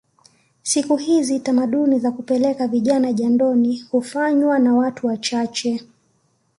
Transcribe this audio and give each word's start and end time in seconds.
Siku 0.63 0.97
hizi 0.97 1.39
tamaduni 1.39 1.99
za 1.99 2.11
kupeleka 2.11 2.67
vijana 2.67 3.13
jandoni 3.13 3.83
hufanywa 3.91 4.59
na 4.59 4.73
watu 4.75 5.07
wachache 5.07 5.83